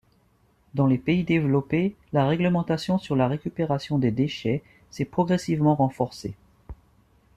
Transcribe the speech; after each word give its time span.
Dans 0.73 0.87
les 0.87 0.97
pays 0.97 1.23
développés, 1.23 1.95
la 2.11 2.27
réglementation 2.27 2.97
sur 2.97 3.15
la 3.15 3.27
récupération 3.27 3.99
des 3.99 4.09
déchets 4.09 4.63
s'est 4.89 5.05
progressivement 5.05 5.75
renforcée. 5.75 6.33